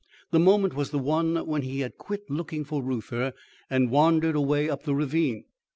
[0.31, 3.33] The moment was the one when he had quit looking for Reuther
[3.69, 5.43] and wandered away up the ravine.